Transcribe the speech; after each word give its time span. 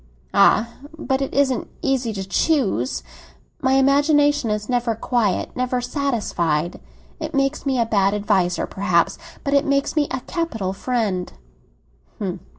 "Ah! 0.33 0.67
but 0.97 1.21
it 1.21 1.31
isn't 1.31 1.67
easy 1.83 2.11
to 2.11 2.27
choose. 2.27 3.03
My 3.61 3.73
imagination 3.73 4.49
is 4.49 4.67
never 4.67 4.95
quiet, 4.95 5.51
never 5.55 5.79
satisfied. 5.79 6.79
It 7.19 7.35
makes 7.35 7.67
me 7.67 7.77
a 7.79 7.85
bad 7.85 8.15
adviser, 8.15 8.65
perhaps; 8.65 9.19
but 9.43 9.53
it 9.53 9.63
makes 9.63 9.95
me 9.95 10.07
a 10.09 10.21
capital 10.21 10.73
friend!" 10.73 11.31